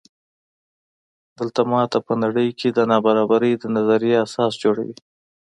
[1.37, 4.95] دغه ماته په نړۍ کې د نابرابرۍ د نظریې اساس جوړوي.